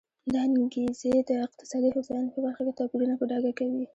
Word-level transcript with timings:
دا 0.33 0.39
انګېزې 0.47 1.13
د 1.29 1.31
اقتصادي 1.45 1.89
هوساینې 1.95 2.29
په 2.33 2.39
برخه 2.45 2.61
کې 2.65 2.73
توپیرونه 2.79 3.13
په 3.17 3.25
ډاګه 3.29 3.51
کوي. 3.59 3.83